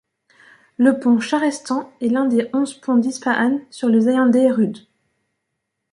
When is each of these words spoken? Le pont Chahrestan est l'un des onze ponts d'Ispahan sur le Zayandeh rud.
Le 0.77 0.99
pont 0.99 1.19
Chahrestan 1.19 1.93
est 2.01 2.07
l'un 2.07 2.25
des 2.25 2.49
onze 2.53 2.73
ponts 2.73 2.97
d'Ispahan 2.97 3.59
sur 3.69 3.87
le 3.87 3.99
Zayandeh 3.99 4.49
rud. 4.51 4.87